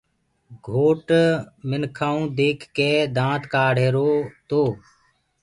[0.67, 1.07] گھوٽ
[1.69, 4.11] منکآئو ديک ڪي دآنت ڪآڙهيرو
[4.47, 4.61] تو